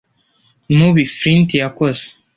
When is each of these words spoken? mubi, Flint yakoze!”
mubi, 0.77 1.03
Flint 1.15 1.49
yakoze!” 1.61 2.03